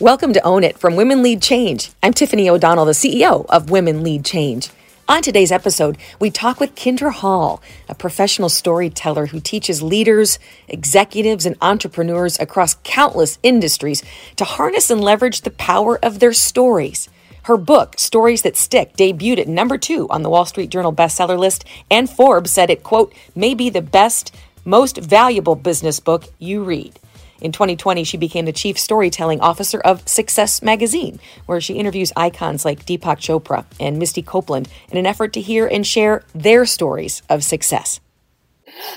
[0.00, 1.90] Welcome to Own It from Women Lead Change.
[2.04, 4.70] I'm Tiffany O'Donnell, the CEO of Women Lead Change.
[5.08, 10.38] On today's episode, we talk with Kindra Hall, a professional storyteller who teaches leaders,
[10.68, 14.04] executives, and entrepreneurs across countless industries
[14.36, 17.08] to harness and leverage the power of their stories.
[17.42, 21.36] Her book, Stories That Stick, debuted at number two on the Wall Street Journal bestseller
[21.36, 24.32] list, and Forbes said it, quote, may be the best,
[24.64, 27.00] most valuable business book you read.
[27.40, 32.64] In 2020, she became the chief storytelling officer of Success Magazine, where she interviews icons
[32.64, 37.22] like Deepak Chopra and Misty Copeland in an effort to hear and share their stories
[37.28, 38.00] of success.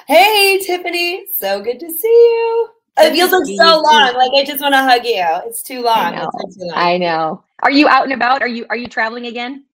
[0.07, 1.25] Hey, Tiffany.
[1.37, 2.69] So good to see you.
[2.97, 4.13] It feels like so long.
[4.15, 5.25] Like I just want to hug you.
[5.45, 5.97] It's too long.
[5.97, 6.29] I know.
[6.31, 6.73] Too long.
[6.75, 7.43] I know.
[7.63, 8.41] Are you out and about?
[8.41, 9.65] Are you are you traveling again?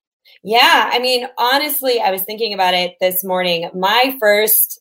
[0.43, 3.71] Yeah, I mean, honestly, I was thinking about it this morning.
[3.74, 4.80] My first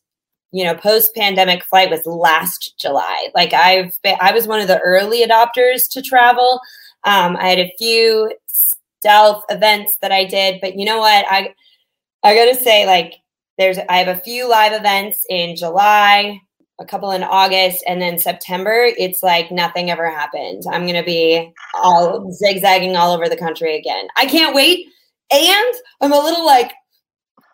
[0.56, 3.28] you know, post pandemic flight was last July.
[3.36, 6.62] Like I've been, I was one of the early adopters to travel.
[7.04, 11.26] Um, I had a few stealth events that I did, but you know what?
[11.30, 11.54] I
[12.24, 13.16] I gotta say, like,
[13.58, 16.40] there's I have a few live events in July,
[16.80, 18.86] a couple in August, and then September.
[18.98, 20.64] It's like nothing ever happened.
[20.72, 21.54] I'm gonna be
[21.84, 24.08] all zigzagging all over the country again.
[24.16, 24.88] I can't wait.
[25.34, 26.72] And I'm a little like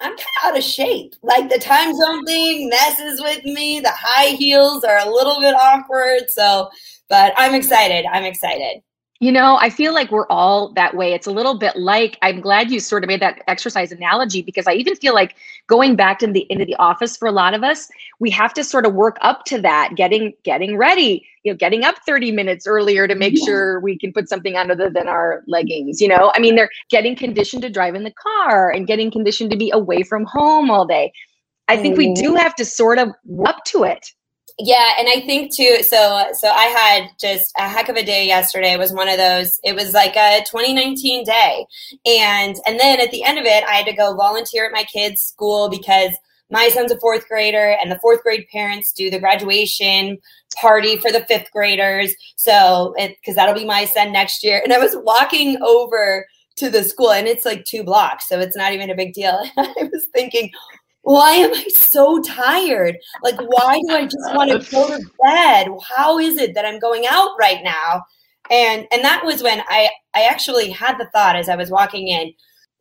[0.01, 1.13] I'm kind of out of shape.
[1.21, 3.79] Like the time zone thing messes with me.
[3.79, 6.29] The high heels are a little bit awkward.
[6.29, 6.69] So,
[7.07, 8.05] but I'm excited.
[8.11, 8.81] I'm excited.
[9.21, 11.13] You know, I feel like we're all that way.
[11.13, 14.65] It's a little bit like I'm glad you sort of made that exercise analogy because
[14.65, 15.35] I even feel like
[15.67, 18.63] going back into the into the office for a lot of us, we have to
[18.63, 22.65] sort of work up to that, getting getting ready, you know, getting up 30 minutes
[22.65, 23.45] earlier to make yeah.
[23.45, 26.01] sure we can put something on other than our leggings.
[26.01, 29.51] You know, I mean, they're getting conditioned to drive in the car and getting conditioned
[29.51, 31.13] to be away from home all day.
[31.67, 32.37] I think we do mm-hmm.
[32.37, 33.09] have to sort of
[33.45, 34.11] up to it
[34.63, 38.25] yeah and i think too so so i had just a heck of a day
[38.25, 38.73] yesterday.
[38.73, 41.65] It was one of those it was like a 2019 day.
[42.05, 44.83] And and then at the end of it i had to go volunteer at my
[44.83, 46.11] kids school because
[46.51, 50.17] my son's a fourth grader and the fourth grade parents do the graduation
[50.59, 52.13] party for the fifth graders.
[52.35, 54.61] So because that'll be my son next year.
[54.63, 56.25] And i was walking over
[56.57, 59.41] to the school and it's like two blocks so it's not even a big deal.
[59.57, 60.51] I was thinking
[61.03, 62.97] why am I so tired?
[63.23, 65.67] Like, why do I just want to go to bed?
[65.87, 68.03] How is it that I'm going out right now?
[68.49, 72.07] And and that was when I I actually had the thought as I was walking
[72.07, 72.33] in,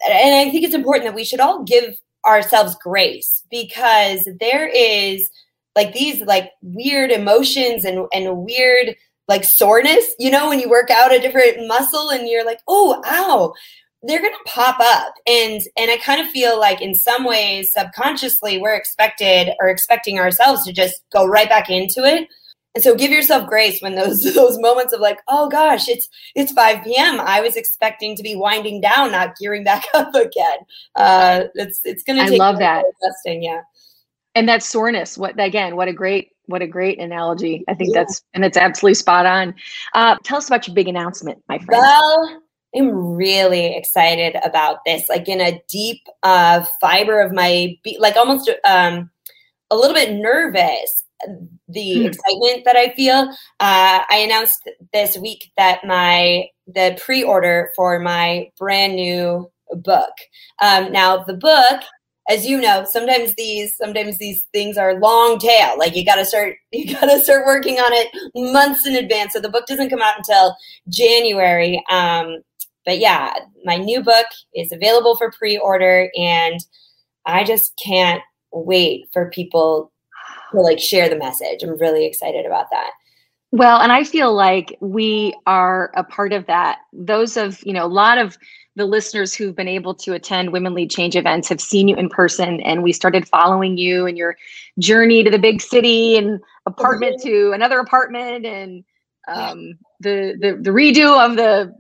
[0.09, 5.31] and I think it's important that we should all give ourselves grace because there is
[5.77, 8.97] like these like weird emotions and and weird
[9.29, 13.01] like soreness, you know, when you work out a different muscle and you're like, oh,
[13.07, 13.55] ow
[14.03, 15.15] they're going to pop up.
[15.27, 20.19] And and i kind of feel like in some ways subconsciously we're expected or expecting
[20.19, 22.29] ourselves to just go right back into it.
[22.75, 26.53] And so give yourself grace when those those moments of like oh gosh it's it's
[26.53, 30.59] 5 p.m i was expecting to be winding down not gearing back up again.
[30.95, 32.85] Uh it's it's gonna take i love that.
[33.03, 33.63] adjusting yeah.
[34.35, 37.65] And that soreness what again what a great what a great analogy.
[37.69, 38.01] I think yeah.
[38.01, 39.55] that's and it's absolutely spot on.
[39.95, 41.83] Uh tell us about your big announcement my friend.
[41.83, 42.43] Well
[42.75, 48.17] I'm really excited about this, like in a deep uh, fiber of my, be- like
[48.17, 49.11] almost um,
[49.71, 51.05] a little bit nervous.
[51.69, 52.07] The hmm.
[52.07, 53.29] excitement that I feel.
[53.61, 60.13] Uh, I announced this week that my the pre-order for my brand new book.
[60.63, 61.83] Um, now the book
[62.31, 65.77] as you know, sometimes these sometimes these things are long tail.
[65.77, 69.33] Like you got to start you got to start working on it months in advance.
[69.33, 70.57] So the book doesn't come out until
[70.89, 71.85] January.
[71.91, 72.39] Um,
[72.85, 73.33] but yeah,
[73.65, 76.61] my new book is available for pre-order and
[77.27, 79.93] I just can't wait for people
[80.53, 81.63] to like share the message.
[81.63, 82.91] I'm really excited about that.
[83.53, 86.79] Well, and I feel like we are a part of that.
[86.93, 88.39] Those of, you know, a lot of
[88.77, 92.09] the listeners who've been able to attend Women Lead Change events have seen you in
[92.09, 94.37] person and we started following you and your
[94.79, 97.29] journey to the big city and apartment mm-hmm.
[97.29, 98.85] to another apartment and
[99.29, 101.75] um, the, the the redo of the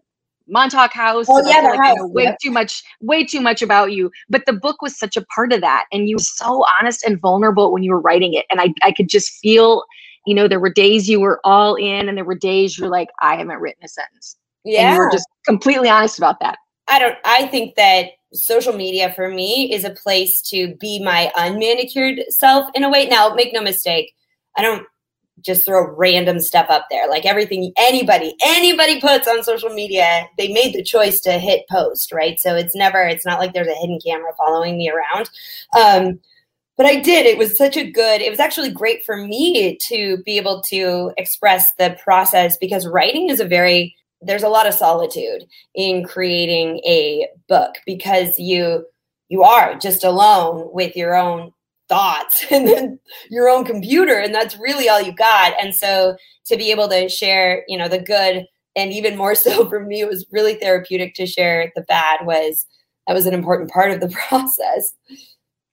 [0.50, 1.26] Montauk House.
[1.29, 1.97] Oh yeah, like, house.
[1.97, 2.37] You know, way yeah.
[2.43, 4.11] too much, way too much about you.
[4.29, 7.20] But the book was such a part of that, and you were so honest and
[7.20, 9.85] vulnerable when you were writing it, and I, I could just feel,
[10.26, 13.08] you know, there were days you were all in, and there were days you're like,
[13.20, 14.37] I haven't written a sentence.
[14.64, 16.58] Yeah, and you were just completely honest about that.
[16.88, 17.17] I don't.
[17.25, 22.69] I think that social media for me is a place to be my unmanicured self
[22.75, 23.06] in a way.
[23.06, 24.12] Now, make no mistake,
[24.56, 24.87] I don't
[25.41, 27.09] just throw random stuff up there.
[27.09, 32.13] Like everything anybody anybody puts on social media, they made the choice to hit post,
[32.13, 32.39] right?
[32.39, 35.31] So it's never it's not like there's a hidden camera following me around.
[35.77, 36.21] Um,
[36.77, 37.27] but I did.
[37.27, 38.23] It was such a good.
[38.23, 43.29] It was actually great for me to be able to express the process because writing
[43.29, 45.45] is a very there's a lot of solitude
[45.75, 48.87] in creating a book because you
[49.29, 51.53] you are just alone with your own
[51.91, 52.99] thoughts and then
[53.29, 55.53] your own computer and that's really all you got.
[55.61, 56.17] And so
[56.47, 58.47] to be able to share you know the good
[58.77, 62.65] and even more so for me it was really therapeutic to share the bad was
[63.07, 64.95] that was an important part of the process.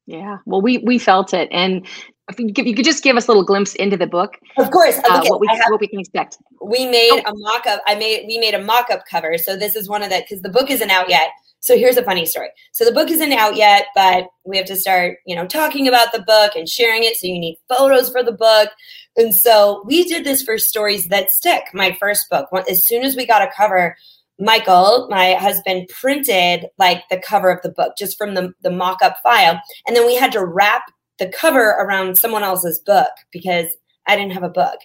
[0.05, 0.39] Yeah.
[0.45, 1.47] Well we we felt it.
[1.51, 1.87] And
[2.29, 4.37] if you, you could just give us a little glimpse into the book.
[4.57, 4.97] Of course.
[4.97, 6.37] Uh, what, we, have, what we can expect.
[6.61, 7.31] We made oh.
[7.31, 9.37] a mock-up i made we made a mock-up cover.
[9.37, 12.03] So this is one of the because the book isn't out yet so here's a
[12.03, 15.45] funny story so the book isn't out yet but we have to start you know
[15.45, 18.69] talking about the book and sharing it so you need photos for the book
[19.15, 23.15] and so we did this for stories that stick my first book as soon as
[23.15, 23.95] we got a cover
[24.39, 29.01] Michael, my husband, printed like the cover of the book just from the, the mock
[29.01, 29.59] up file.
[29.87, 30.83] And then we had to wrap
[31.17, 33.65] the cover around someone else's book because
[34.07, 34.79] I didn't have a book.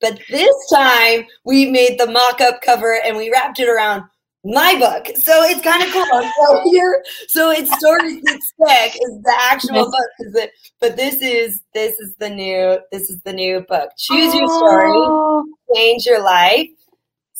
[0.00, 4.04] But this time we made the mock up cover and we wrapped it around
[4.46, 5.06] my book.
[5.16, 6.06] So it's kind of cool.
[6.06, 10.50] So here, so it's stories that stick is the actual book.
[10.80, 13.90] but this is this is the new this is the new book.
[13.98, 15.44] Choose your story, oh.
[15.74, 16.68] change your life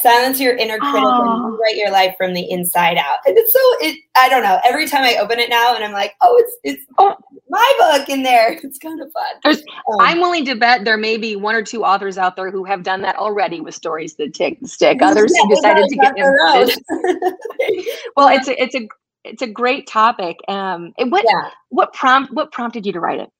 [0.00, 3.18] silence your inner critic and rewrite your life from the inside out.
[3.26, 4.60] And it's so it I don't know.
[4.64, 7.16] Every time I open it now and I'm like, oh, it's it's oh.
[7.48, 8.58] my book in there.
[8.66, 9.54] It's kind of fun.
[9.54, 12.64] Um, I'm willing to bet there may be one or two authors out there who
[12.64, 15.00] have done that already with stories that take stick.
[15.00, 17.84] Others yeah, who decided to get in.
[18.16, 18.88] well, it's a it's a
[19.22, 20.38] it's a great topic.
[20.48, 21.50] Um, what yeah.
[21.68, 23.30] what prompt what prompted you to write it?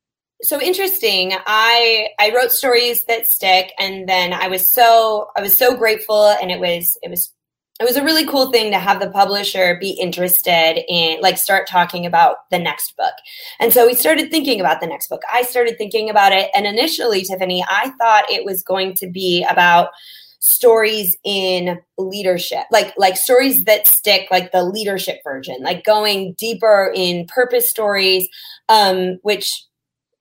[0.42, 1.32] So interesting.
[1.46, 6.28] I i wrote stories that stick and then i was so i was so grateful
[6.40, 7.32] and it was it was
[7.78, 11.68] it was a really cool thing to have the publisher be interested in like start
[11.68, 13.12] talking about the next book.
[13.60, 15.20] And so we started thinking about the next book.
[15.30, 19.44] I started thinking about it and initially tiffany i thought it was going to be
[19.48, 19.90] about
[20.38, 26.92] stories in leadership like like stories that stick like the leadership version like going deeper
[26.94, 28.28] in purpose stories
[28.68, 29.64] um which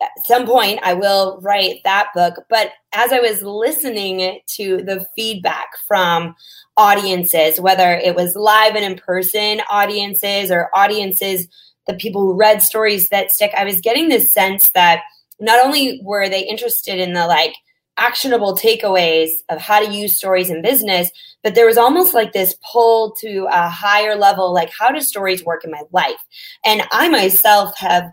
[0.06, 2.36] at some point I will write that book.
[2.50, 6.36] But as I was listening to the feedback from
[6.78, 11.48] audiences, whether it was live and in person audiences or audiences,
[11.88, 15.02] the people who read stories that stick, I was getting this sense that
[15.40, 17.54] not only were they interested in the like
[17.98, 21.10] actionable takeaways of how to use stories in business,
[21.44, 25.46] but there was almost like this pull to a higher level, like how do stories
[25.46, 26.20] work in my life?
[26.66, 28.06] And I myself have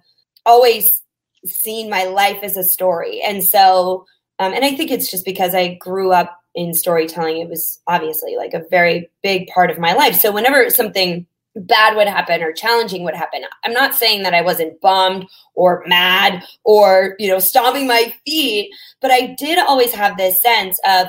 [0.47, 1.03] always
[1.47, 3.21] seen my life as a story.
[3.21, 4.07] And so,
[4.39, 7.39] um, and I think it's just because I grew up in storytelling.
[7.39, 10.17] It was obviously like a very big part of my life.
[10.17, 14.43] So whenever something bad would happen or challenging would happen, I'm not saying that I
[14.43, 20.17] wasn't bummed or mad or, you know, stomping my feet, but I did always have
[20.17, 21.09] this sense of,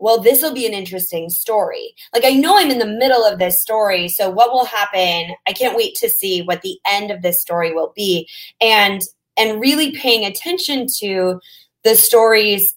[0.00, 1.92] well, this will be an interesting story.
[2.14, 4.08] Like, I know I'm in the middle of this story.
[4.08, 5.34] So, what will happen?
[5.46, 8.28] I can't wait to see what the end of this story will be.
[8.60, 9.02] And
[9.38, 11.40] and really paying attention to
[11.84, 12.74] the stories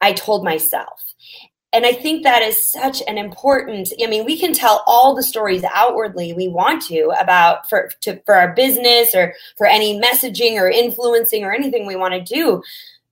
[0.00, 1.00] I told myself.
[1.72, 3.88] And I think that is such an important.
[4.00, 8.20] I mean, we can tell all the stories outwardly we want to about for to,
[8.24, 12.62] for our business or for any messaging or influencing or anything we want to do.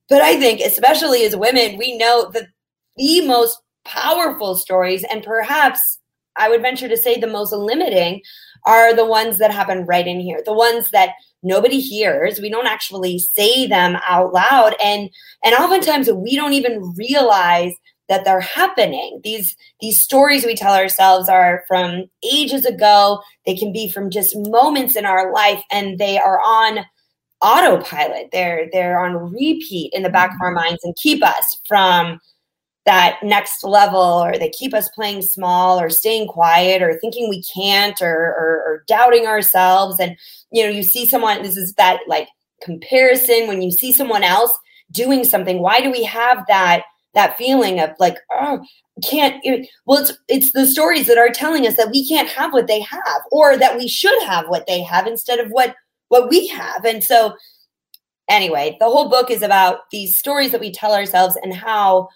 [0.09, 2.49] But I think, especially as women, we know that
[2.97, 5.99] the most powerful stories, and perhaps
[6.37, 8.23] I would venture to say the most limiting,
[8.65, 10.41] are the ones that happen right in here.
[10.45, 12.41] The ones that nobody hears.
[12.41, 14.75] We don't actually say them out loud.
[14.83, 15.11] And
[15.45, 17.73] and oftentimes we don't even realize
[18.09, 19.21] that they're happening.
[19.25, 23.21] These these stories we tell ourselves are from ages ago.
[23.47, 26.85] They can be from just moments in our life and they are on
[27.41, 28.29] autopilot.
[28.33, 32.21] They're they're on repeat in the back of our minds and keep us from
[32.85, 37.43] that next level or they keep us playing small or staying quiet or thinking we
[37.43, 40.01] can't or, or, or doubting ourselves.
[40.01, 40.17] And
[40.51, 42.29] you know you see someone this is that like
[42.63, 43.47] comparison.
[43.47, 44.53] When you see someone else
[44.93, 46.83] doing something why do we have that
[47.15, 48.63] that feeling of like oh
[49.03, 49.43] can't
[49.87, 52.81] well it's it's the stories that are telling us that we can't have what they
[52.81, 55.75] have or that we should have what they have instead of what
[56.09, 56.85] what we have.
[56.85, 57.35] And so
[58.29, 62.09] anyway the whole book is about these stories that we tell ourselves and how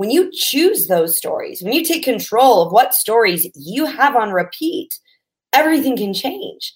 [0.00, 4.32] when you choose those stories when you take control of what stories you have on
[4.32, 4.88] repeat
[5.52, 6.72] everything can change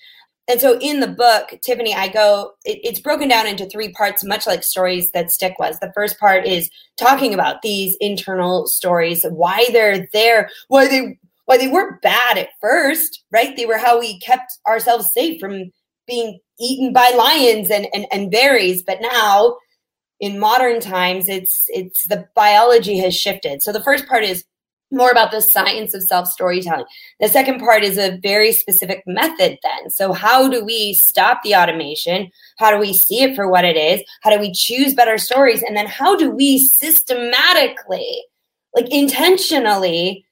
[0.47, 4.23] and so in the book, Tiffany, I go, it, it's broken down into three parts,
[4.23, 5.79] much like stories that stick was.
[5.79, 11.59] The first part is talking about these internal stories, why they're there, why they why
[11.59, 13.57] they weren't bad at first, right?
[13.57, 15.71] They were how we kept ourselves safe from
[16.07, 18.83] being eaten by lions and, and, and berries.
[18.83, 19.57] But now
[20.21, 23.63] in modern times, it's it's the biology has shifted.
[23.63, 24.45] So the first part is
[24.95, 26.87] more about the science of self storytelling.
[27.21, 29.91] The second part is a very specific method, then.
[29.91, 32.31] So, how do we stop the automation?
[32.59, 34.03] How do we see it for what it is?
[34.23, 35.63] How do we choose better stories?
[35.63, 38.23] And then, how do we systematically,
[38.75, 40.25] like intentionally,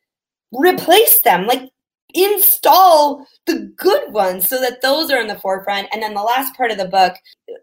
[0.53, 1.47] replace them?
[1.47, 1.69] Like,
[2.15, 5.89] install the good ones so that those are in the forefront.
[5.93, 7.15] And then the last part of the book,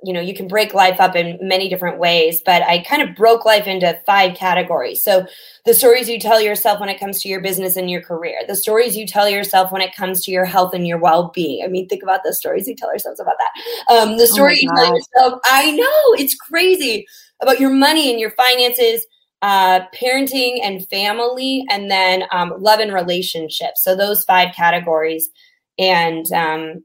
[0.03, 3.15] you know, you can break life up in many different ways, but I kind of
[3.15, 5.03] broke life into five categories.
[5.03, 5.25] So
[5.65, 8.56] the stories you tell yourself when it comes to your business and your career, the
[8.56, 11.63] stories you tell yourself when it comes to your health and your well being.
[11.63, 13.94] I mean, think about the stories you tell ourselves about that.
[13.94, 17.08] Um, the story oh you tell yourself, I know, it's crazy
[17.41, 19.06] about your money and your finances
[19.41, 23.84] uh, parenting and family, and then um, love and relationships.
[23.84, 25.29] So those five categories,
[25.77, 26.84] and um,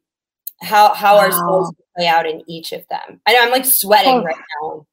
[0.62, 1.20] how how wow.
[1.20, 3.20] are souls play out in each of them.
[3.26, 4.23] I know I'm like sweating oh.
[4.23, 4.87] right now.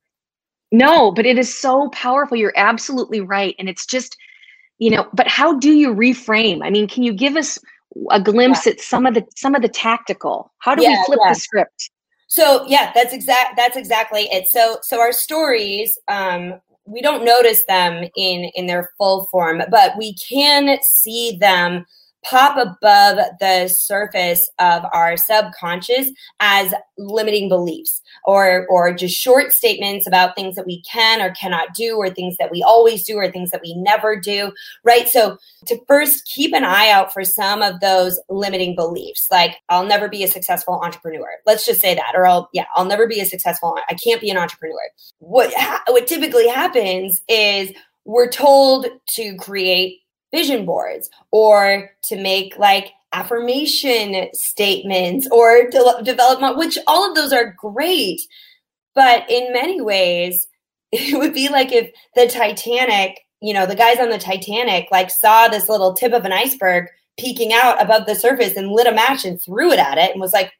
[0.72, 2.38] No, but it is so powerful.
[2.38, 4.18] You're absolutely right, and it's just
[4.80, 5.08] you know.
[5.14, 6.64] But how do you reframe?
[6.64, 7.60] I mean, can you give us
[8.10, 8.74] a glimpse yeah.
[8.74, 10.52] at some of the some of the tactical?
[10.60, 11.34] How do yeah, we flip yeah.
[11.34, 11.92] the script?
[12.28, 13.58] So yeah, that's exact.
[13.58, 14.48] That's exactly it.
[14.48, 19.98] So so our stories, um, we don't notice them in in their full form, but
[19.98, 21.86] we can see them
[22.24, 26.10] pop above the surface of our subconscious
[26.40, 31.74] as limiting beliefs or or just short statements about things that we can or cannot
[31.74, 34.52] do or things that we always do or things that we never do
[34.84, 35.08] right?
[35.08, 39.86] So to first keep an eye out for some of those limiting beliefs like i'll
[39.86, 41.30] never be a successful entrepreneur.
[41.46, 44.30] Let's just say that or i'll yeah i'll never be a successful i can't be
[44.30, 44.78] an entrepreneur.
[45.20, 47.72] What ha- what typically happens is
[48.06, 50.01] we're told to create
[50.34, 57.34] vision boards or to make like affirmation statements or de- develop which all of those
[57.34, 58.22] are great.
[58.96, 60.48] But in many ways
[60.92, 65.10] it would be like if the titanic you know the guys on the titanic like
[65.10, 66.88] saw this little tip of an iceberg
[67.20, 70.22] peeking out above the surface and lit a match and threw it at it and
[70.22, 70.52] was like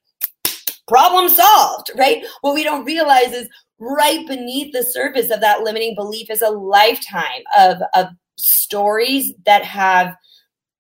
[0.88, 2.24] problem solved right?
[2.42, 3.48] What we don't realize is
[3.80, 8.08] right beneath the surface of that limiting belief is a lifetime of, of
[8.72, 10.16] stories that have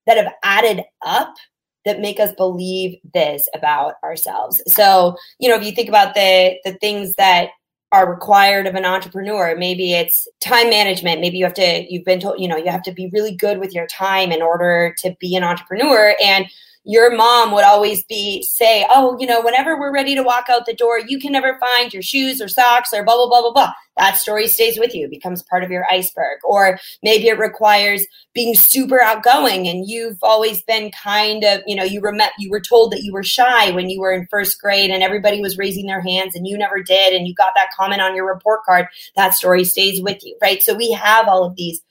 [0.08, 1.36] that have added up
[1.84, 4.62] that make us believe this about ourselves.
[4.68, 7.50] So, you know, if you think about the the things that
[7.92, 12.22] are required of an entrepreneur, maybe it's time management, maybe you have to you've been
[12.22, 15.14] told, you know, you have to be really good with your time in order to
[15.20, 16.46] be an entrepreneur and
[16.84, 20.66] your mom would always be say, Oh, you know, whenever we're ready to walk out
[20.66, 23.52] the door, you can never find your shoes or socks or blah, blah, blah, blah,
[23.52, 23.74] blah.
[23.98, 26.40] That story stays with you, becomes part of your iceberg.
[26.44, 31.84] Or maybe it requires being super outgoing and you've always been kind of, you know,
[31.84, 34.90] you were you were told that you were shy when you were in first grade
[34.90, 38.02] and everybody was raising their hands and you never did and you got that comment
[38.02, 38.88] on your report card.
[39.16, 40.64] That story stays with you, right?
[40.64, 41.82] So we have all of these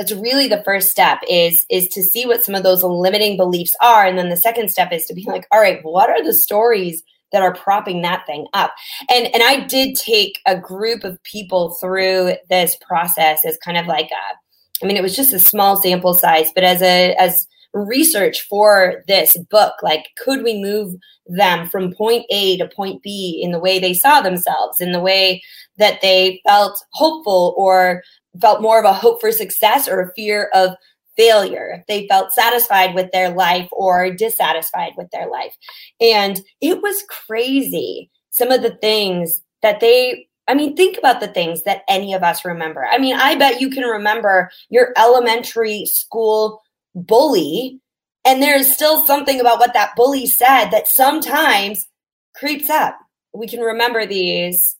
[0.00, 3.74] that's really the first step is is to see what some of those limiting beliefs
[3.82, 4.06] are.
[4.06, 7.02] And then the second step is to be like all right what are the stories
[7.32, 8.72] that are propping that thing up?
[9.10, 13.86] And and i did take a group of people through this process as kind of
[13.86, 17.46] like a i mean it was just a small sample size but as a as
[17.72, 20.96] research for this book like could we move
[21.26, 25.00] them from point a to point b in the way they saw themselves in the
[25.00, 25.40] way
[25.78, 28.02] that they felt hopeful or
[28.40, 30.74] felt more of a hope for success or a fear of
[31.16, 35.54] failure, if they felt satisfied with their life or dissatisfied with their life.
[36.00, 38.10] And it was crazy.
[38.30, 42.22] Some of the things that they, I mean, think about the things that any of
[42.22, 42.86] us remember.
[42.86, 46.62] I mean, I bet you can remember your elementary school
[46.94, 47.80] bully,
[48.24, 51.88] and there's still something about what that bully said that sometimes
[52.34, 52.98] creeps up.
[53.32, 54.76] We can remember these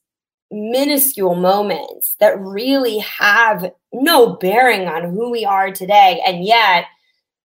[0.51, 6.21] minuscule moments that really have no bearing on who we are today.
[6.27, 6.87] And yet,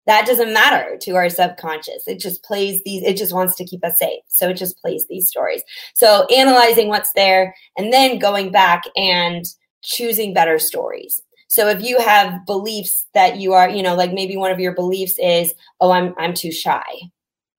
[0.06, 2.08] that doesn't matter to our subconscious.
[2.08, 4.22] It just plays these, it just wants to keep us safe.
[4.28, 5.64] So it just plays these stories.
[5.96, 9.46] So analyzing what's there and then going back and
[9.82, 11.22] choosing better stories.
[11.54, 14.74] So if you have beliefs that you are, you know, like maybe one of your
[14.74, 16.84] beliefs is, oh, I'm I'm too shy,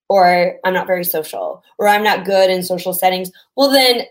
[0.08, 3.30] or I'm not very social, or I'm not good in social settings.
[3.54, 4.02] Well, then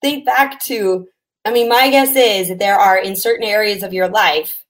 [0.00, 1.08] think back to,
[1.44, 4.64] I mean, my guess is that there are in certain areas of your life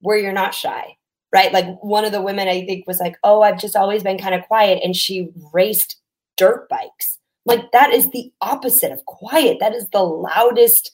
[0.00, 0.96] where you're not shy,
[1.30, 1.52] right?
[1.52, 4.34] Like one of the women I think was like, oh, I've just always been kind
[4.34, 4.80] of quiet.
[4.82, 5.96] And she raced
[6.38, 7.18] dirt bikes.
[7.44, 9.58] Like that is the opposite of quiet.
[9.60, 10.92] That is the loudest,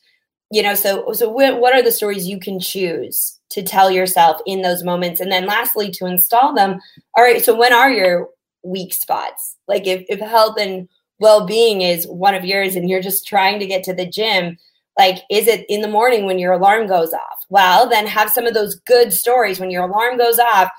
[0.51, 0.75] you know.
[0.75, 5.21] So, so what are the stories you can choose to tell yourself in those moments?
[5.21, 6.81] And then lastly, to install them.
[7.17, 7.45] All right.
[7.45, 8.29] So when are your
[8.63, 9.57] weak spots?
[9.69, 10.89] Like if, if health and
[11.19, 14.57] well-being is one of yours and you're just trying to get to the gym
[14.99, 17.45] Like, is it in the morning when your alarm goes off?
[17.49, 20.71] Well, then have some of those good stories when your alarm goes off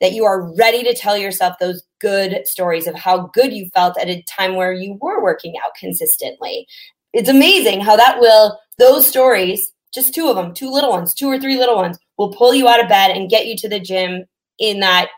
[0.00, 3.98] that you are ready to tell yourself those good stories of how good you felt
[3.98, 6.66] at a time where you were working out consistently.
[7.12, 11.28] It's amazing how that will, those stories, just two of them, two little ones, two
[11.28, 13.80] or three little ones, will pull you out of bed and get you to the
[13.80, 14.24] gym
[14.58, 15.08] in that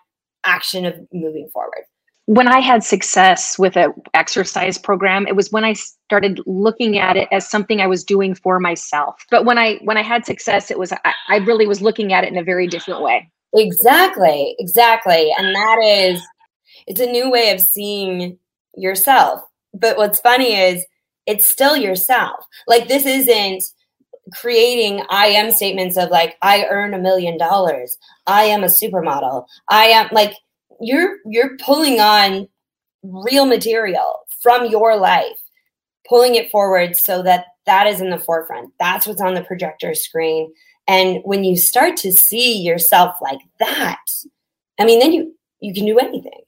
[0.45, 1.85] action of moving forward
[2.31, 7.17] when I had success with an exercise program, it was when I started looking at
[7.17, 9.27] it as something I was doing for myself.
[9.33, 12.23] But when I when I had success, it was I, I really was looking at
[12.23, 13.29] it in a very different way.
[13.53, 16.23] Exactly, exactly, and that is
[16.87, 18.39] it's a new way of seeing
[18.77, 19.41] yourself.
[19.75, 20.85] But what's funny is
[21.31, 22.45] it's still yourself.
[22.67, 23.63] Like this isn't
[24.35, 27.97] creating I am statements of like I earn a million dollars.
[28.27, 29.47] I am a supermodel.
[29.69, 30.35] I am like
[30.81, 32.49] you're you're pulling on
[33.03, 35.39] real material from your life
[36.09, 39.95] pulling it forward so that that is in the forefront that's what's on the projector
[39.95, 40.53] screen
[40.89, 44.05] and when you start to see yourself like that
[44.79, 46.43] i mean then you you can do anything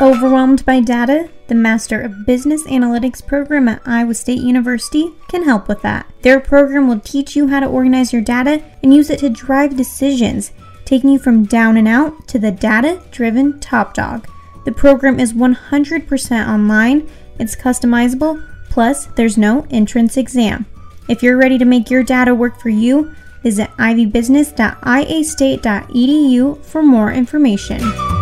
[0.00, 1.28] Overwhelmed by data?
[1.48, 6.08] The Master of Business Analytics program at Iowa State University can help with that.
[6.22, 9.76] Their program will teach you how to organize your data and use it to drive
[9.76, 10.52] decisions
[10.84, 14.28] taking you from down and out to the data driven top dog.
[14.64, 18.40] The program is 100% online, it's customizable,
[18.70, 20.64] plus, there's no entrance exam.
[21.08, 23.12] If you're ready to make your data work for you,
[23.42, 28.17] visit ivybusiness.iastate.edu for more information.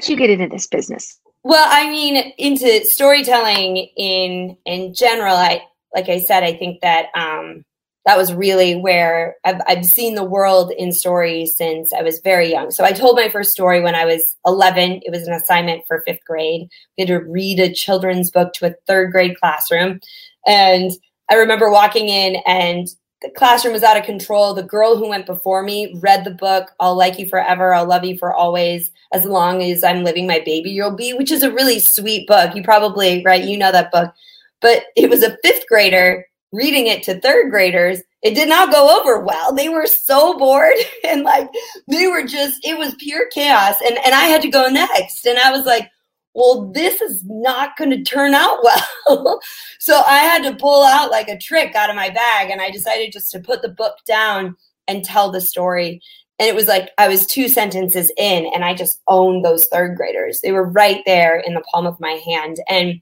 [0.00, 1.18] Did you get into this business?
[1.42, 5.36] Well, I mean, into storytelling in in general.
[5.36, 5.62] I
[5.94, 7.64] like I said, I think that um,
[8.04, 12.50] that was really where I've, I've seen the world in stories since I was very
[12.50, 12.70] young.
[12.70, 15.00] So I told my first story when I was 11.
[15.04, 16.68] It was an assignment for fifth grade.
[16.96, 20.00] We had to read a children's book to a third grade classroom.
[20.46, 20.92] And
[21.30, 22.86] I remember walking in and
[23.22, 24.54] the classroom was out of control.
[24.54, 28.04] The girl who went before me read the book, I'll like you forever, I'll love
[28.04, 31.52] you for always, as long as I'm living my baby, you'll be, which is a
[31.52, 32.54] really sweet book.
[32.54, 34.12] You probably, right, you know that book.
[34.60, 38.98] But it was a fifth grader reading it to third graders, it did not go
[38.98, 39.52] over well.
[39.54, 40.74] They were so bored
[41.04, 41.48] and like
[41.88, 45.38] they were just it was pure chaos and and I had to go next and
[45.38, 45.90] I was like,
[46.36, 49.40] "Well, this is not going to turn out well."
[49.80, 52.70] so I had to pull out like a trick out of my bag and I
[52.70, 54.54] decided just to put the book down
[54.86, 56.00] and tell the story.
[56.38, 59.96] And it was like I was two sentences in and I just owned those third
[59.96, 60.40] graders.
[60.42, 63.00] They were right there in the palm of my hand and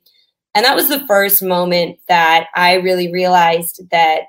[0.55, 4.27] and that was the first moment that I really realized that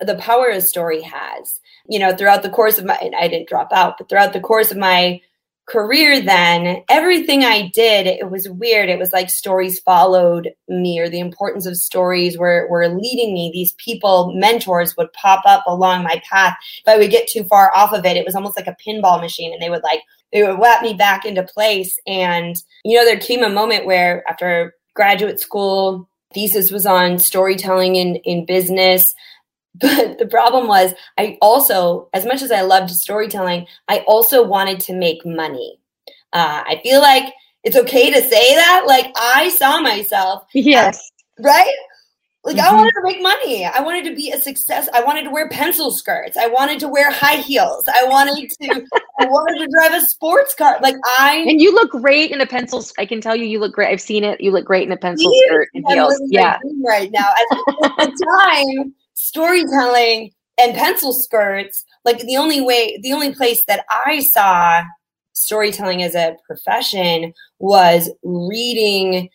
[0.00, 1.60] the power a story has.
[1.88, 4.70] You know, throughout the course of my, I didn't drop out, but throughout the course
[4.70, 5.20] of my
[5.66, 8.88] career, then everything I did, it was weird.
[8.88, 13.50] It was like stories followed me, or the importance of stories were, were leading me.
[13.52, 16.56] These people, mentors, would pop up along my path.
[16.84, 19.20] If I would get too far off of it, it was almost like a pinball
[19.20, 20.02] machine, and they would like,
[20.32, 21.98] they would whap me back into place.
[22.06, 26.08] And, you know, there came a moment where after graduate school.
[26.34, 29.14] Thesis was on storytelling in, in business.
[29.80, 34.80] But the problem was, I also, as much as I loved storytelling, I also wanted
[34.80, 35.78] to make money.
[36.32, 37.32] Uh, I feel like
[37.64, 38.84] it's okay to say that.
[38.86, 40.44] Like I saw myself.
[40.54, 41.10] Yes.
[41.40, 41.74] right?
[42.46, 42.74] Like mm-hmm.
[42.74, 43.64] I wanted to make money.
[43.64, 44.88] I wanted to be a success.
[44.94, 46.36] I wanted to wear pencil skirts.
[46.36, 47.84] I wanted to wear high heels.
[47.92, 48.86] I wanted to
[49.18, 50.78] I wanted to drive a sports car.
[50.80, 53.74] Like I And you look great in a pencil I can tell you you look
[53.74, 53.90] great.
[53.92, 54.40] I've seen it.
[54.40, 56.22] You look great in a pencil skirt and heels.
[56.26, 56.60] Yeah.
[56.86, 57.28] Right now.
[57.28, 58.26] At the
[58.78, 58.94] time,
[59.28, 64.82] storytelling and pencil skirts, like the only way the only place that I saw
[65.32, 69.28] storytelling as a profession was reading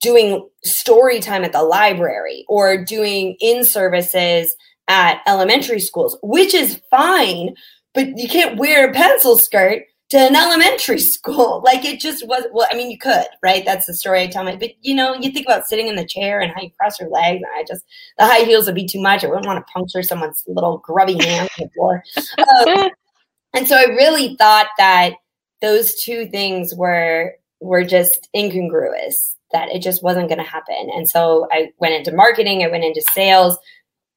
[0.00, 4.54] doing story time at the library or doing in services
[4.88, 7.54] at elementary schools, which is fine,
[7.94, 11.62] but you can't wear a pencil skirt to an elementary school.
[11.68, 13.62] Like it just was, well, I mean, you could, right?
[13.64, 16.06] That's the story I tell my, but you know, you think about sitting in the
[16.06, 17.42] chair and how you cross your legs.
[17.42, 17.84] And I just,
[18.16, 19.22] the high heels would be too much.
[19.22, 22.02] I wouldn't want to puncture someone's little grubby hand on the floor.
[22.38, 22.90] Um,
[23.54, 25.14] and so I really thought that
[25.60, 30.90] those two things were, were just incongruous that it just wasn't going to happen.
[30.94, 33.58] And so I went into marketing, I went into sales,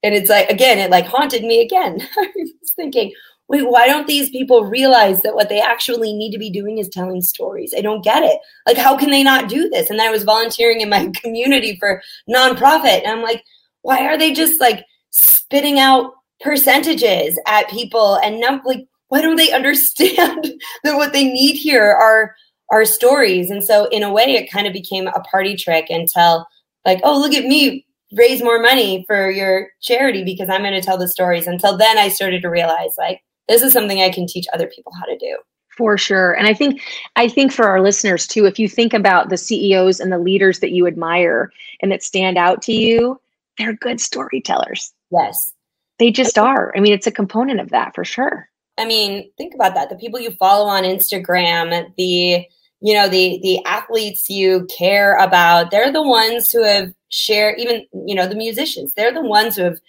[0.03, 2.01] and it's like, again, it like haunted me again.
[2.17, 3.13] I was thinking,
[3.51, 6.87] wait, why don't these people realize that what they actually need to be doing is
[6.87, 7.73] telling stories?
[7.77, 8.39] I don't get it.
[8.65, 9.89] Like, how can they not do this?
[9.89, 13.03] And then I was volunteering in my community for nonprofit.
[13.03, 13.43] And I'm like,
[13.81, 19.35] why are they just like spitting out percentages at people and not like, why don't
[19.35, 20.45] they understand
[20.85, 22.33] that what they need here are
[22.69, 23.51] our stories.
[23.51, 26.47] And so, in a way, it kind of became a party trick until
[26.85, 30.81] like, oh, look at me raise more money for your charity because I'm going to
[30.81, 31.47] tell the stories.
[31.47, 34.91] Until then, I started to realize like this is something I can teach other people
[34.99, 35.37] how to do.
[35.77, 36.33] For sure.
[36.33, 36.81] And I think
[37.15, 40.59] I think for our listeners too, if you think about the CEOs and the leaders
[40.59, 41.51] that you admire
[41.81, 43.19] and that stand out to you,
[43.57, 44.93] they're good storytellers.
[45.11, 45.53] Yes.
[45.97, 46.73] They just are.
[46.75, 48.49] I mean, it's a component of that for sure.
[48.77, 49.89] I mean, think about that.
[49.89, 52.45] The people you follow on Instagram, the
[52.81, 57.85] you know, the the athletes you care about, they're the ones who have shared even,
[58.07, 58.93] you know, the musicians.
[58.93, 59.79] They're the ones who have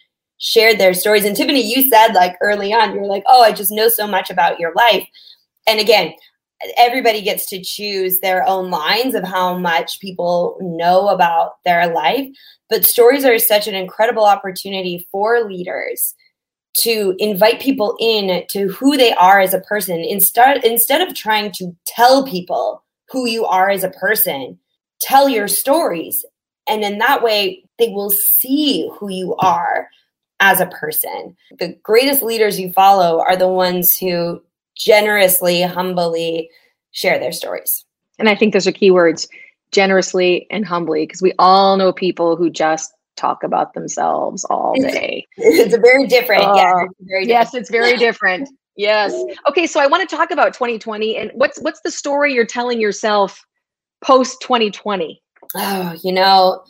[0.42, 1.24] shared their stories.
[1.24, 4.30] And Tiffany, you said like early on, you're like, "Oh, I just know so much
[4.30, 5.06] about your life."
[5.66, 6.12] and again,
[6.78, 12.28] everybody gets to choose their own lines of how much people know about their life.
[12.68, 16.14] But stories are such an incredible opportunity for leaders
[16.78, 21.52] to invite people in to who they are as a person instead instead of trying
[21.52, 24.58] to tell people who you are as a person
[24.98, 26.24] tell your stories
[26.66, 29.86] and in that way they will see who you are
[30.42, 34.42] as a person the greatest leaders you follow are the ones who
[34.76, 36.50] generously, humbly
[36.92, 37.84] share their stories.
[38.18, 39.28] And I think those are keywords
[39.70, 45.26] generously and humbly, because we all know people who just talk about themselves all day.
[45.36, 46.44] it's a very different.
[46.44, 47.28] Uh, yeah, it's very different.
[47.28, 48.48] Yes, it's very different.
[48.76, 49.14] Yes.
[49.48, 52.80] Okay, so I want to talk about 2020 and what's what's the story you're telling
[52.80, 53.44] yourself
[54.02, 55.22] post 2020?
[55.54, 56.64] Oh, you know,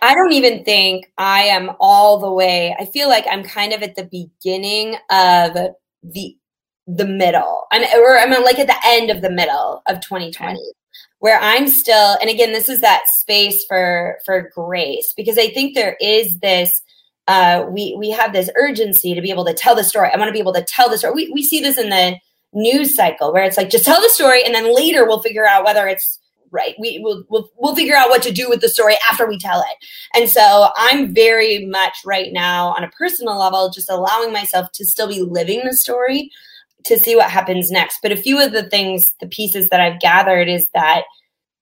[0.00, 2.74] I don't even think I am all the way.
[2.78, 5.54] I feel like I'm kind of at the beginning of
[6.02, 6.36] the
[6.86, 7.66] the middle.
[7.70, 10.60] I'm or I'm like at the end of the middle of 2020
[11.22, 15.74] where I'm still and again this is that space for for grace because I think
[15.74, 16.82] there is this
[17.28, 20.10] uh we we have this urgency to be able to tell the story.
[20.12, 21.14] I want to be able to tell the story.
[21.14, 22.16] We we see this in the
[22.52, 25.64] news cycle where it's like just tell the story and then later we'll figure out
[25.64, 26.18] whether it's
[26.52, 26.74] right.
[26.78, 29.60] We will we'll, we'll figure out what to do with the story after we tell
[29.60, 29.86] it.
[30.14, 34.84] And so I'm very much right now on a personal level just allowing myself to
[34.84, 36.30] still be living the story
[36.84, 37.98] to see what happens next.
[38.02, 41.04] But a few of the things, the pieces that I've gathered is that,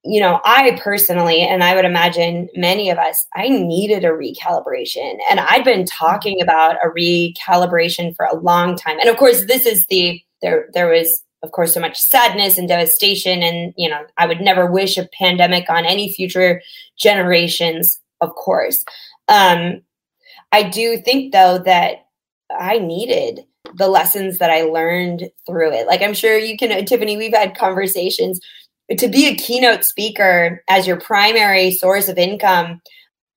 [0.02, 5.18] you know, I personally, and I would imagine many of us, I needed a recalibration.
[5.30, 8.98] And I'd been talking about a recalibration for a long time.
[8.98, 12.68] And of course, this is the, there, there was, of course, so much sadness and
[12.68, 13.42] devastation.
[13.42, 16.60] And, you know, I would never wish a pandemic on any future
[16.98, 18.84] generations, of course.
[19.28, 19.82] Um,
[20.52, 22.06] I do think, though, that
[22.58, 25.86] I needed the lessons that I learned through it.
[25.86, 28.40] Like I'm sure you can, Tiffany, we've had conversations
[28.96, 32.80] to be a keynote speaker as your primary source of income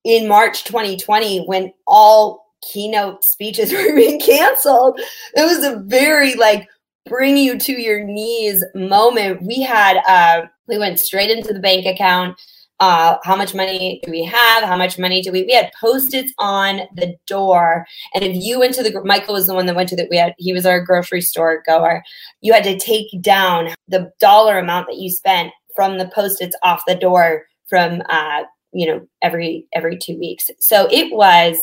[0.04, 5.00] in March 2020 when all keynote speeches were being canceled.
[5.36, 6.68] It was a very like
[7.06, 9.42] bring you to your knees moment.
[9.44, 12.38] We had uh we went straight into the bank account
[12.84, 14.63] uh, how much money do we have?
[14.63, 15.44] How much money do we?
[15.44, 19.54] We had post-its on the door, and if you went to the Michael was the
[19.54, 20.10] one that went to that.
[20.10, 22.04] we had he was our grocery store goer.
[22.42, 26.82] You had to take down the dollar amount that you spent from the post-its off
[26.86, 30.50] the door from uh, you know every every two weeks.
[30.60, 31.58] So it was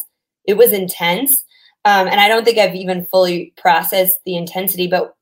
[0.46, 1.44] it was intense,
[1.84, 5.14] um, and I don't think I've even fully processed the intensity, but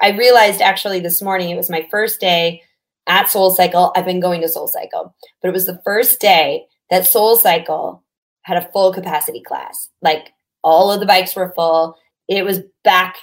[0.00, 2.62] I realized actually this morning it was my first day
[3.06, 3.92] at Soul Cycle.
[3.96, 8.04] I've been going to Soul Cycle, but it was the first day that Soul Cycle
[8.42, 9.88] had a full capacity class.
[10.02, 11.96] Like all of the bikes were full.
[12.28, 13.16] It was back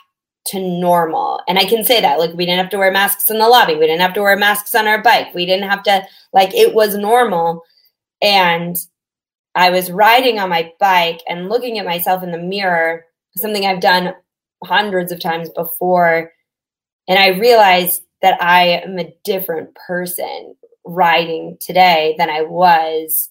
[0.48, 1.42] to normal.
[1.48, 3.76] And I can say that like we didn't have to wear masks in the lobby.
[3.76, 5.34] We didn't have to wear masks on our bike.
[5.34, 7.64] We didn't have to like it was normal.
[8.22, 8.76] And
[9.56, 13.82] I was riding on my bike and looking at myself in the mirror, something I've
[13.82, 14.14] done
[14.64, 16.32] hundreds of times before.
[17.08, 23.30] And I realized that I am a different person riding today than I was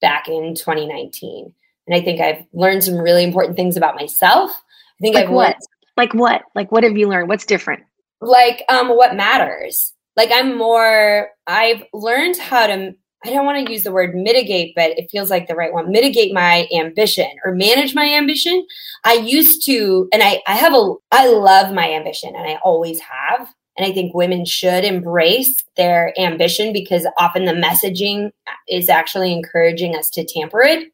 [0.00, 1.52] back in 2019.
[1.86, 4.50] And I think I've learned some really important things about myself.
[4.50, 5.46] I think like I've what?
[5.48, 5.60] Learned,
[5.96, 6.42] like what?
[6.54, 7.28] Like what have you learned?
[7.28, 7.84] What's different?
[8.20, 9.92] Like um what matters.
[10.16, 14.74] Like I'm more I've learned how to I don't want to use the word mitigate,
[14.74, 15.90] but it feels like the right one.
[15.90, 18.66] Mitigate my ambition or manage my ambition.
[19.04, 23.00] I used to, and I, I have a, I love my ambition and I always
[23.00, 23.48] have.
[23.76, 28.30] And I think women should embrace their ambition because often the messaging
[28.68, 30.92] is actually encouraging us to tamper it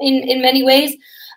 [0.00, 0.96] in, in many ways.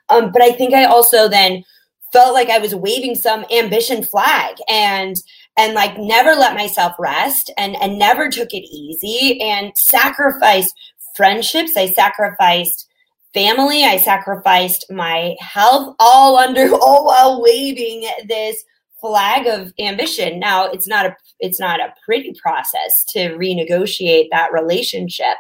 [0.09, 1.63] Um, but I think I also then
[2.11, 5.15] felt like I was waving some ambition flag and
[5.57, 10.73] and like never let myself rest and and never took it easy and sacrificed
[11.15, 11.75] friendships.
[11.77, 12.87] I sacrificed
[13.33, 13.83] family.
[13.83, 18.63] I sacrificed my health all under all while waving this
[19.01, 20.39] flag of ambition.
[20.39, 25.37] Now it's not a it's not a pretty process to renegotiate that relationship.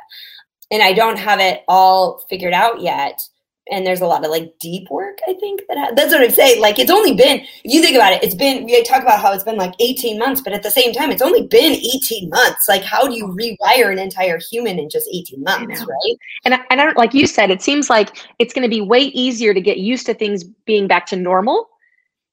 [0.71, 3.21] and I don't have it all figured out yet.
[3.69, 6.31] And there's a lot of like deep work, I think that ha- that's what I'm
[6.31, 6.59] saying.
[6.61, 9.31] Like it's only been, if you think about it, it's been, we talk about how
[9.33, 12.67] it's been like 18 months, but at the same time, it's only been 18 months.
[12.67, 16.17] Like how do you rewire an entire human in just 18 months, right?
[16.43, 18.81] And I, and I don't, like you said, it seems like it's going to be
[18.81, 21.69] way easier to get used to things being back to normal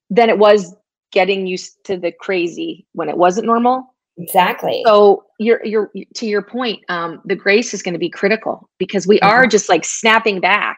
[0.09, 0.75] than it was
[1.13, 3.95] getting used to the crazy when it wasn't normal.
[4.17, 4.83] Exactly.
[4.85, 9.07] So you're you're to your point, um, the grace is going to be critical because
[9.07, 9.51] we are Mhm.
[9.51, 10.77] just like snapping back,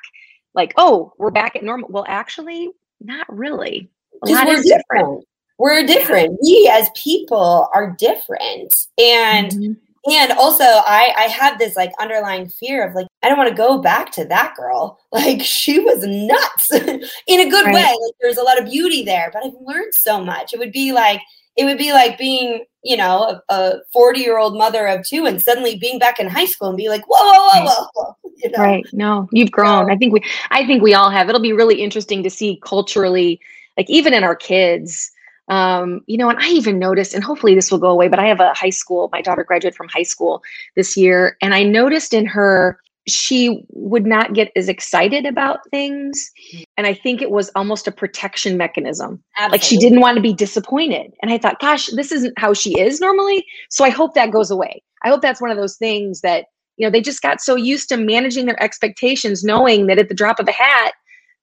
[0.54, 1.88] like, oh, we're back at normal.
[1.90, 3.90] Well, actually, not really.
[4.22, 5.24] A because lot we're is different.
[5.58, 6.38] We're different.
[6.42, 8.74] We as people are different.
[8.98, 9.76] And Mhm.
[10.10, 13.54] and also I I have this like underlying fear of like I don't want to
[13.56, 14.98] go back to that girl.
[15.12, 16.72] Like she was nuts
[17.26, 17.74] in a good Right.
[17.74, 17.82] way.
[17.82, 20.52] Like there's a lot of beauty there, but I've learned so much.
[20.54, 21.20] It would be like
[21.56, 25.40] it would be like being, you know, a 40 year old mother of two and
[25.40, 28.16] suddenly being back in high school and be like, whoa, whoa, whoa, whoa, whoa.
[28.42, 28.58] You know?
[28.58, 28.86] Right.
[28.94, 29.86] No, you've grown.
[29.86, 31.28] So- I think we I think we all have.
[31.28, 33.38] It'll be really interesting to see culturally,
[33.76, 35.10] like even in our kids.
[35.48, 38.26] Um, you know, and I even noticed, and hopefully this will go away, but I
[38.28, 40.42] have a high school, my daughter graduated from high school
[40.76, 42.78] this year, and I noticed in her
[43.10, 46.30] she would not get as excited about things.
[46.52, 46.62] Hmm.
[46.76, 49.22] And I think it was almost a protection mechanism.
[49.50, 51.12] Like she didn't want to be disappointed.
[51.22, 53.44] And I thought, gosh, this isn't how she is normally.
[53.70, 54.82] So I hope that goes away.
[55.04, 56.46] I hope that's one of those things that,
[56.76, 60.14] you know, they just got so used to managing their expectations, knowing that at the
[60.14, 60.92] drop of a hat,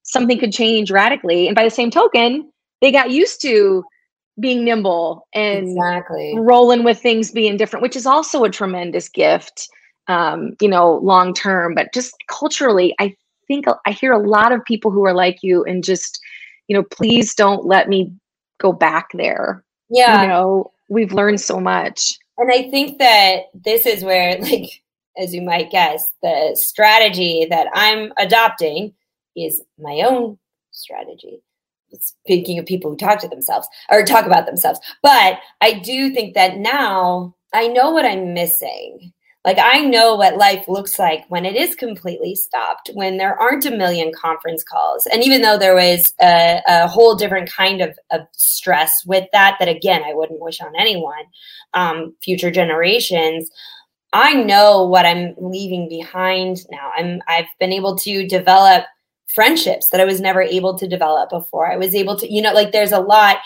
[0.03, 1.47] something could change radically.
[1.47, 2.51] And by the same token,
[2.81, 3.83] they got used to
[4.39, 6.35] being nimble and Exactly.
[6.37, 9.67] rolling with things being different, which is also a tremendous gift,
[10.07, 11.75] um, you know, long term.
[11.75, 13.15] But just culturally, I
[13.47, 16.19] think I hear a lot of people who are like you and just,
[16.67, 18.11] you know, please don't let me
[18.59, 19.63] go back there.
[19.89, 20.21] Yeah.
[20.21, 22.17] You know, we've learned so much.
[22.37, 24.81] And I think that this is where, like,
[25.17, 28.93] as you might guess, the strategy that I'm adopting
[29.35, 30.37] is my own
[30.71, 31.41] strategy.
[31.99, 34.79] Speaking of people who talk to themselves or talk about themselves.
[35.01, 39.13] But I do think that now I know what I'm missing.
[39.45, 43.65] Like, I know what life looks like when it is completely stopped, when there aren't
[43.65, 45.05] a million conference calls.
[45.05, 49.55] And even though there was a, a whole different kind of, of stress with that,
[49.59, 51.23] that again, I wouldn't wish on anyone,
[51.73, 53.49] um, future generations.
[54.13, 56.91] I know what I'm leaving behind now.
[56.97, 58.85] I'm I've been able to develop
[59.33, 61.71] friendships that I was never able to develop before.
[61.71, 63.37] I was able to, you know, like there's a lot.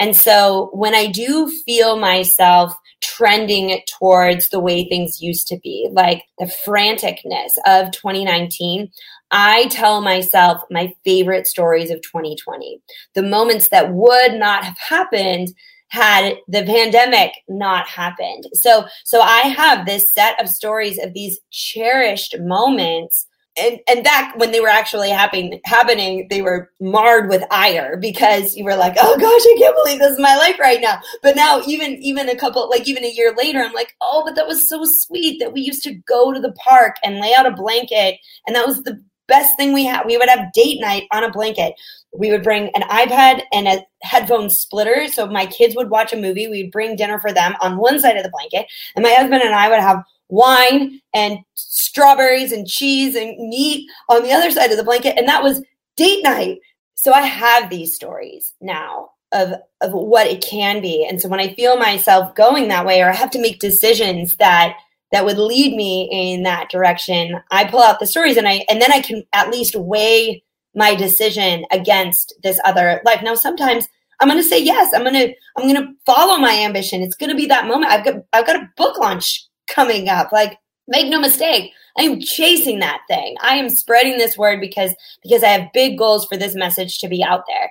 [0.00, 2.74] And so when I do feel myself
[3.18, 8.90] trending towards the way things used to be, like the franticness of 2019,
[9.32, 12.80] I tell myself my favorite stories of 2020,
[13.14, 15.48] the moments that would not have happened
[15.88, 18.44] had the pandemic not happened.
[18.52, 23.26] So so I have this set of stories of these cherished moments
[23.60, 28.56] and and back when they were actually happening happening they were marred with ire because
[28.56, 31.00] you were like oh gosh i can't believe this is my life right now.
[31.22, 34.34] But now even even a couple like even a year later i'm like oh but
[34.36, 37.46] that was so sweet that we used to go to the park and lay out
[37.46, 40.06] a blanket and that was the best thing we had.
[40.06, 41.74] We would have date night on a blanket.
[42.16, 46.16] We would bring an ipad and a headphone splitter so my kids would watch a
[46.16, 46.48] movie.
[46.48, 48.66] We'd bring dinner for them on one side of the blanket
[48.96, 54.22] and my husband and i would have wine and strawberries and cheese and meat on
[54.22, 55.16] the other side of the blanket.
[55.16, 55.62] And that was
[55.96, 56.58] date night.
[56.94, 61.06] So i have these stories now of of what it can be.
[61.08, 64.36] And so when i feel myself going that way or i have to make decisions
[64.36, 64.76] that
[65.10, 68.82] that would lead me in that direction i pull out the stories and i and
[68.82, 70.42] then i can at least weigh
[70.74, 73.20] my decision against this other life.
[73.22, 73.86] Now sometimes
[74.20, 74.92] i'm going to say yes.
[74.94, 77.02] I'm going to i'm going to follow my ambition.
[77.02, 77.92] It's going to be that moment.
[77.92, 80.32] I've got i've got a book launch coming up.
[80.32, 83.36] Like make no mistake i am chasing that thing.
[83.40, 87.08] I am spreading this word because because i have big goals for this message to
[87.08, 87.70] be out there.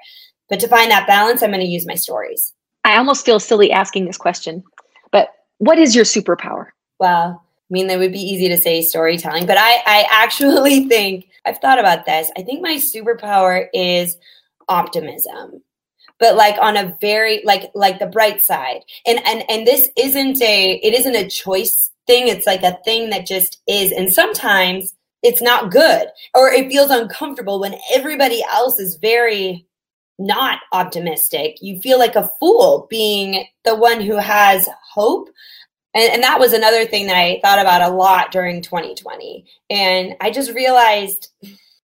[0.50, 2.54] But to find that balance i'm going to use my stories.
[2.86, 4.64] I almost feel silly asking this question,
[5.12, 6.68] but what is your superpower?
[7.00, 11.28] well i mean that would be easy to say storytelling but i i actually think
[11.46, 12.32] i've thought about this.
[12.38, 14.18] I think my superpower is
[14.70, 15.64] optimism.
[16.20, 18.82] But like on a very like like the bright side.
[19.06, 23.10] And and and this isn't a it isn't a choice thing it's like a thing
[23.10, 23.92] that just is.
[23.92, 24.94] And sometimes
[25.24, 29.66] it's not good or it feels uncomfortable when everybody else is very
[30.20, 31.58] not optimistic.
[31.62, 35.30] You feel like a fool being the one who has hope.
[35.94, 40.16] And, and that was another thing that i thought about a lot during 2020 and
[40.20, 41.30] i just realized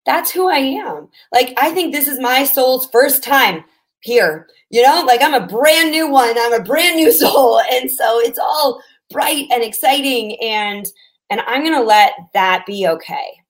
[0.06, 1.10] that's who i am.
[1.34, 3.66] Like i think this is my soul's first time
[4.02, 5.04] here you know?
[5.06, 6.38] Like i'm a brand new one.
[6.38, 7.60] I'm a brand new soul.
[7.72, 10.86] And so it's all bright and exciting and
[11.30, 13.42] and I'm going to let that be okay.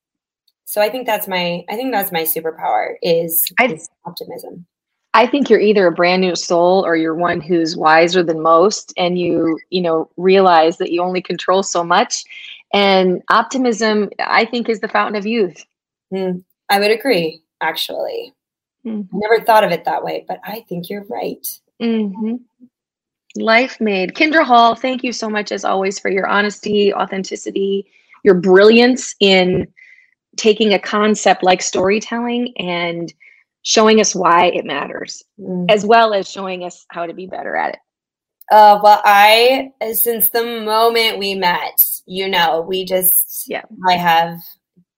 [0.66, 4.66] So I think that's my I think that's my superpower is, is optimism.
[5.12, 8.92] I think you're either a brand new soul or you're one who's wiser than most
[8.96, 12.22] and you, you know, realize that you only control so much.
[12.72, 15.64] And optimism, I think, is the fountain of youth.
[16.14, 18.32] Mm, I would agree, actually.
[18.86, 19.18] Mm-hmm.
[19.18, 21.44] Never thought of it that way, but I think you're right.
[21.82, 22.36] Mm-hmm.
[23.36, 24.14] Life made.
[24.14, 27.86] Kindra Hall, thank you so much, as always, for your honesty, authenticity,
[28.24, 29.68] your brilliance in
[30.36, 33.12] taking a concept like storytelling and
[33.62, 35.70] showing us why it matters, mm.
[35.70, 37.80] as well as showing us how to be better at it.
[38.50, 44.40] Uh, well, I, since the moment we met, you know, we just, yeah, I have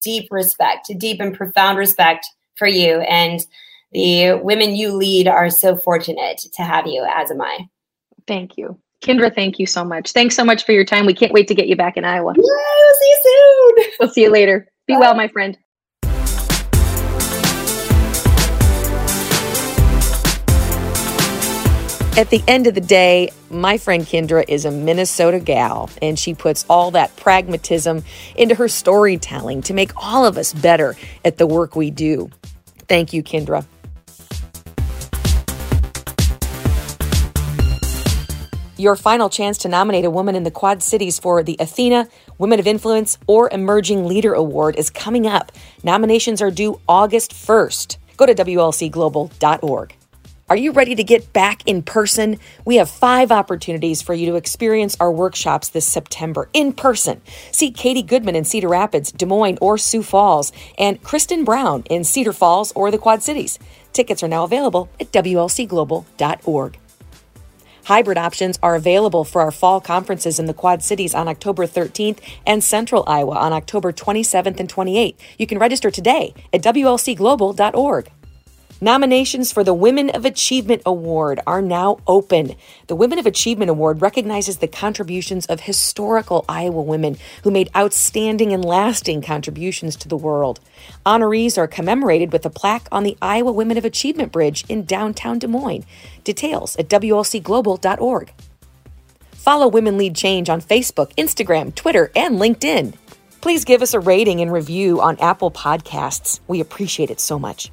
[0.00, 3.00] deep respect, deep and profound respect for you.
[3.00, 3.40] And
[3.92, 7.68] the women you lead are so fortunate to have you, as am I.
[8.26, 8.78] Thank you.
[9.02, 10.12] Kindra, thank you so much.
[10.12, 11.06] Thanks so much for your time.
[11.06, 12.34] We can't wait to get you back in Iowa.
[12.36, 13.92] Yeah, we'll see you soon.
[14.00, 14.68] We'll see you later.
[14.86, 15.00] Be Bye.
[15.00, 15.58] well, my friend.
[22.14, 26.34] At the end of the day, my friend Kindra is a Minnesota gal, and she
[26.34, 28.04] puts all that pragmatism
[28.36, 32.30] into her storytelling to make all of us better at the work we do.
[32.86, 33.64] Thank you, Kindra.
[38.82, 42.58] Your final chance to nominate a woman in the Quad Cities for the Athena, Women
[42.58, 45.52] of Influence, or Emerging Leader Award is coming up.
[45.84, 47.96] Nominations are due August 1st.
[48.16, 49.94] Go to WLCglobal.org.
[50.50, 52.40] Are you ready to get back in person?
[52.64, 57.22] We have five opportunities for you to experience our workshops this September in person.
[57.52, 62.02] See Katie Goodman in Cedar Rapids, Des Moines, or Sioux Falls, and Kristen Brown in
[62.02, 63.60] Cedar Falls or the Quad Cities.
[63.92, 66.78] Tickets are now available at WLCglobal.org.
[67.84, 72.18] Hybrid options are available for our fall conferences in the Quad Cities on October 13th
[72.46, 75.16] and Central Iowa on October 27th and 28th.
[75.38, 78.10] You can register today at WLCglobal.org.
[78.82, 82.56] Nominations for the Women of Achievement Award are now open.
[82.88, 88.52] The Women of Achievement Award recognizes the contributions of historical Iowa women who made outstanding
[88.52, 90.58] and lasting contributions to the world.
[91.06, 95.38] Honorees are commemorated with a plaque on the Iowa Women of Achievement Bridge in downtown
[95.38, 95.86] Des Moines.
[96.24, 98.32] Details at WLCglobal.org.
[99.30, 102.94] Follow Women Lead Change on Facebook, Instagram, Twitter, and LinkedIn.
[103.40, 106.40] Please give us a rating and review on Apple Podcasts.
[106.48, 107.70] We appreciate it so much.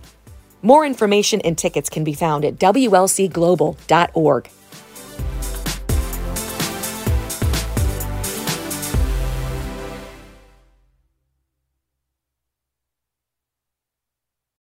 [0.62, 4.50] More information and tickets can be found at WLCglobal.org.